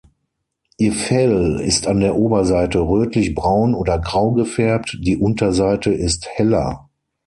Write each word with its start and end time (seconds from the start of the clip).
Ihr 0.79 0.93
Fell 0.93 1.59
ist 1.59 1.85
an 1.85 1.99
der 1.99 2.15
Oberseite 2.15 2.79
rötlich-braun 2.79 3.75
oder 3.75 3.99
grau 3.99 4.31
gefärbt, 4.31 4.97
die 4.99 5.15
Unterseite 5.17 5.91
ist 5.93 6.25
heller. 6.25 6.89